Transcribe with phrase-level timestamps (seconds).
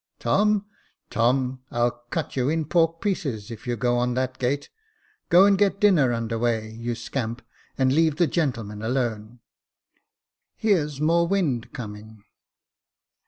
[0.19, 0.65] "Tom,
[1.11, 4.69] Tom, I'll cut you into pork pieces, if you go on that gait.
[5.29, 7.43] Go and get dinner under weigh, you scamp,
[7.77, 9.41] and leave the gentleman alone.
[10.55, 12.23] Here's more wind coming.